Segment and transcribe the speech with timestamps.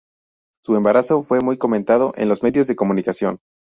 [0.63, 3.37] Su embarazo fue muy comentado en los medios de comunicación.